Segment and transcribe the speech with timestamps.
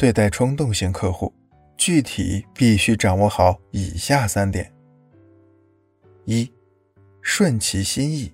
[0.00, 1.30] 对待冲动型客户，
[1.76, 4.72] 具体必须掌握好以下三点：
[6.24, 6.50] 一、
[7.20, 8.32] 顺其心意。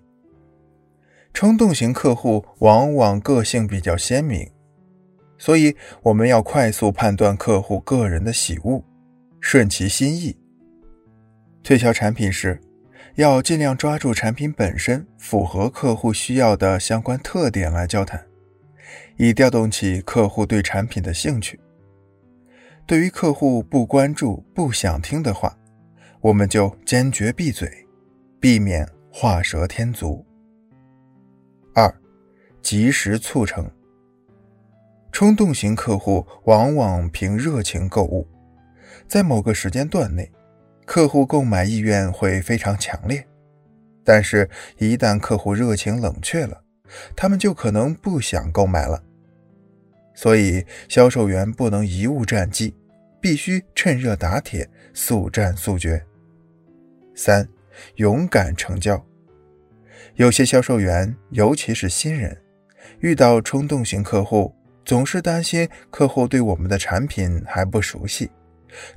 [1.35, 4.49] 冲动型客户往往个性比较鲜明，
[5.39, 5.75] 所以
[6.05, 8.85] 我们要快速判断客户个人的喜恶，
[9.41, 10.37] 顺其心意。
[11.65, 12.61] 推销产品时，
[13.17, 18.25] 要尽量抓住产品本身符合客户需要的相关特点来交谈。
[19.17, 21.59] 以调动起客户对产品的兴趣。
[22.87, 25.57] 对于客户不关注、不想听的话，
[26.21, 27.69] 我们就坚决闭嘴，
[28.39, 30.25] 避免画蛇添足。
[31.75, 31.93] 二，
[32.63, 33.69] 及时促成。
[35.11, 38.29] 冲动型客户往往凭热情购物，
[39.09, 40.31] 在某个时间段内，
[40.85, 43.27] 客户购买意愿会非常强烈，
[44.05, 46.63] 但是，一旦客户热情冷却了，
[47.15, 49.03] 他们就可能不想购买了，
[50.15, 52.75] 所以销售员不能贻误战机，
[53.21, 56.03] 必须趁热打铁，速战速决。
[57.15, 57.49] 三、
[57.97, 59.05] 勇敢成交。
[60.15, 62.37] 有些销售员，尤其是新人，
[63.01, 68.31] 遇到冲动型客户，总是担心客户对我们的产品还不熟悉，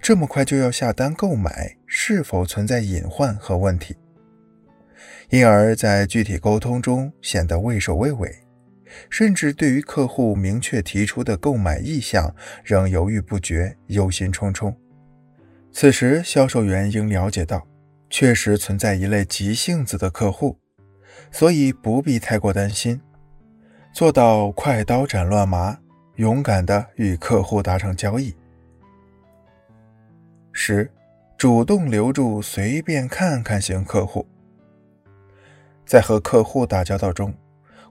[0.02, 3.96] 这么快就要下单购买，是否存在隐患和问题？
[5.30, 8.33] 因而，在具体沟通中显得畏首畏尾，
[9.11, 14.73] 甚至对于客户明确提出的购买意向仍犹豫不决、忧心忡忡。
[15.72, 17.67] 此时，销售员应了解到，
[18.09, 20.57] 确实存在一类急性子的客户，
[21.31, 23.00] 所以不必太过担心，
[23.94, 25.77] 做到快刀斩乱麻，
[26.16, 28.33] 勇敢地与客户达成交易。
[30.52, 30.91] 十，
[31.38, 34.27] 主动留住随便看看型客户。
[35.90, 37.34] 在和客户打交道中，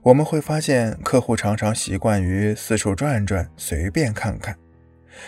[0.01, 4.55] 我们会发现客户常常习惯于四处转转，随便看看，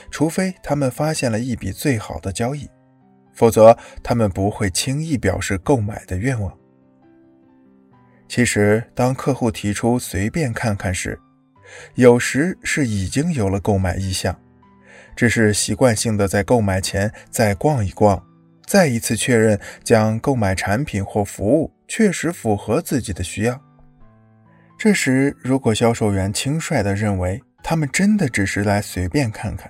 [0.09, 2.69] 除非他们发现了一笔最好的交易，
[3.33, 6.57] 否则他们不会轻易表示购买的愿望。
[8.29, 11.19] 其实，当客户提出随便看看时，
[11.95, 14.34] 有时是已经有了购买意向，
[15.13, 18.25] 只是习惯性的在购买前再逛一逛。
[18.66, 23.62] 再一次确认，将购买产品或服务确实符合自己的需要。
[24.79, 29.69] 这时，如果销售员轻率地认为他们真的只是来随便看看，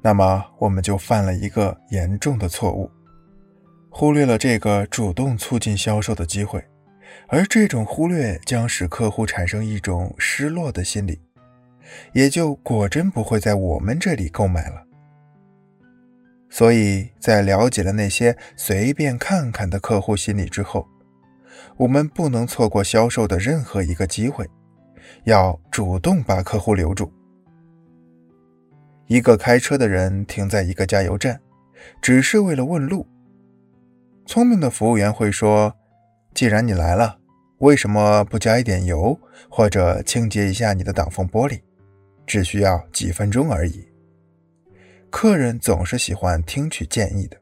[0.00, 2.90] 那么我们就犯了一个严重的错误，
[3.90, 6.64] 忽略了这个主动促进销售的机会，
[7.28, 11.20] 而这种忽略将使客户产生一种失落的心理，
[12.14, 14.86] 也就果真不会在我们这里购买了。
[16.48, 20.88] 所以在了解了那些随便看看的客户心理之后，
[21.76, 24.48] 我们不能错过销售的任何一个机会，
[25.24, 27.12] 要主动把客户留住。
[29.06, 31.40] 一个开车的人停在一个加油站，
[32.02, 33.06] 只是为了问路。
[34.26, 35.72] 聪明的服务员会说
[36.34, 37.18] ：“既然你来了，
[37.58, 39.16] 为什么不加一点油，
[39.48, 41.60] 或者清洁一下你的挡风玻璃？
[42.26, 43.86] 只需要几分钟而已。”
[45.08, 47.36] 客人总是喜欢听取建议的。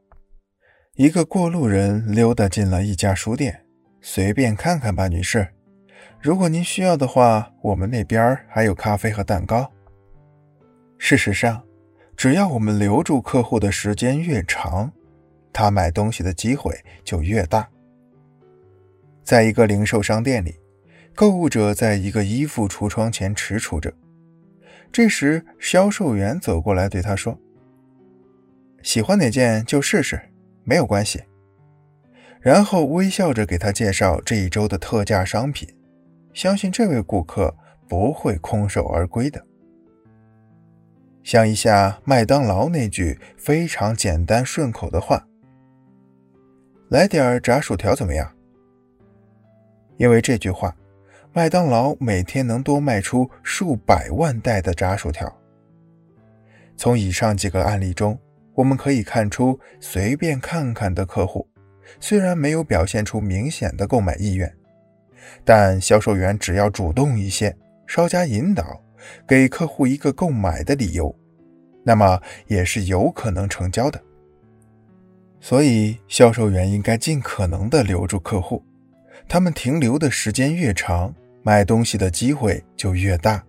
[0.96, 3.63] 一个过路人溜达进了一家书店，
[4.06, 5.48] 随便看看吧，女士。
[6.20, 9.72] 如果您需要的话，我们那边还有咖啡和蛋糕。
[10.98, 11.64] 事实上，
[12.14, 14.92] 只要我们留住客户的时间越长，
[15.54, 17.66] 他买东西的机会就越大。
[19.22, 20.60] 在一个零售商店里，
[21.14, 23.90] 购物者在一个衣服橱窗前踟蹰着。
[24.92, 27.40] 这时，销售员走过来对他说。
[28.82, 30.20] 喜欢哪件就试试，
[30.62, 31.22] 没有关系。
[32.44, 35.66] 然后微笑着给他介绍这一周的特价商品，
[36.34, 37.56] 相信这位顾客
[37.88, 39.42] 不会空手而归的。
[41.22, 45.26] 想一下麦当劳那句非常简单顺口的话
[46.90, 48.30] ：“来点炸薯条怎么样？”
[49.96, 50.76] 因为这句话，
[51.32, 55.34] 麦当劳每天能多卖出数百万袋的炸薯条。
[56.76, 58.18] 从以上几个案例中。
[58.56, 61.48] 我们可以看出，随便看看的客户，
[62.00, 64.52] 虽然没有表现出明显的购买意愿，
[65.44, 67.56] 但销售员只要主动一些，
[67.86, 68.82] 稍加引导，
[69.26, 71.14] 给客户一个购买的理由，
[71.82, 74.00] 那么也是有可能成交的。
[75.40, 78.64] 所以，销售员应该尽可能的留住客户，
[79.28, 83.44] 他们停留的时间越长，买东西的机会就越大。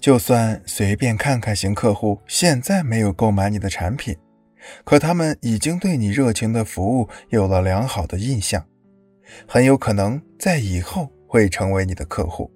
[0.00, 4.16] 就算随便看看型客户现在没有购买你的产品，
[4.84, 8.64] 可他们已经对你热情的服务有了良好的印象，
[9.46, 12.50] 很有可能在以后会成为你的客户。